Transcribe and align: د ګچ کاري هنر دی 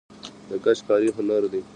د 0.49 0.51
ګچ 0.63 0.79
کاري 0.87 1.09
هنر 1.17 1.43
دی 1.51 1.61